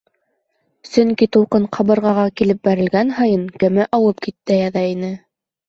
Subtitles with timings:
[0.91, 5.17] Сөнки тулҡын ҡабырғаға килеп бәрелгән һайын, кәмә ауып китә яҙа ине.